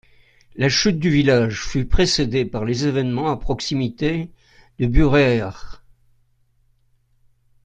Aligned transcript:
La 0.55 0.67
chute 0.67 0.97
du 0.97 1.11
village 1.11 1.61
fut 1.61 1.85
précédée 1.85 2.43
par 2.43 2.65
les 2.65 2.87
événements 2.87 3.27
à 3.29 3.37
proximité 3.37 4.31
de 4.79 4.87
Burayr. 4.87 5.83